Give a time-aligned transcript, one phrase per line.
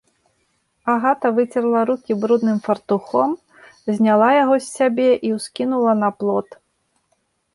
[0.93, 3.29] Агата выцерла рукі брудным фартухом,
[3.99, 6.47] зняла яго з сябе і ўскінула на плот.